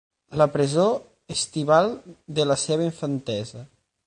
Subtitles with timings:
[0.39, 0.85] La presó
[1.35, 1.93] estival
[2.39, 3.67] de la seva infantesa.